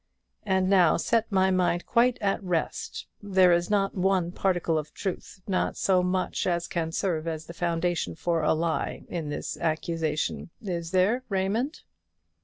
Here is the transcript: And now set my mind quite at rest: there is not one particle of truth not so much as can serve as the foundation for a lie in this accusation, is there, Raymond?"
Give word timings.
And 0.47 0.67
now 0.67 0.97
set 0.97 1.31
my 1.31 1.51
mind 1.51 1.85
quite 1.85 2.17
at 2.21 2.41
rest: 2.43 3.05
there 3.21 3.51
is 3.51 3.69
not 3.69 3.93
one 3.93 4.31
particle 4.31 4.75
of 4.79 4.95
truth 4.95 5.41
not 5.47 5.77
so 5.77 6.01
much 6.01 6.47
as 6.47 6.67
can 6.67 6.91
serve 6.91 7.27
as 7.27 7.45
the 7.45 7.53
foundation 7.53 8.15
for 8.15 8.41
a 8.41 8.55
lie 8.55 9.05
in 9.09 9.29
this 9.29 9.57
accusation, 9.57 10.49
is 10.59 10.89
there, 10.89 11.23
Raymond?" 11.29 11.81